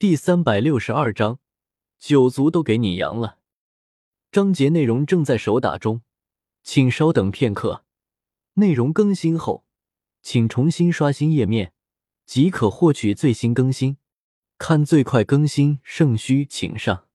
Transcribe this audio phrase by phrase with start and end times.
[0.00, 1.40] 第三百六十二章，
[1.98, 3.36] 九族都给你扬了。
[4.32, 6.00] 章节内容正在手打中，
[6.62, 7.84] 请稍等片刻。
[8.54, 9.66] 内容更新后，
[10.22, 11.74] 请重新刷新页面，
[12.24, 13.98] 即可获取最新更新。
[14.56, 17.09] 看最快更新，圣虚请上。